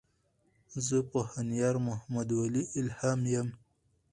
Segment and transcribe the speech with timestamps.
[0.85, 3.47] زۀ پوهنيار محمدولي الهام يم.